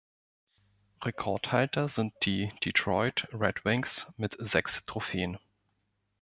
[1.05, 5.37] Rekordhalter sind die Detroit Red Wings mit sechs Trophäen.